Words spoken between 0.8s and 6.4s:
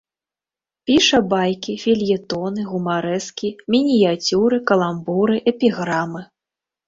Піша байкі, фельетоны, гумарэскі, мініяцюры, каламбуры, эпіграмы.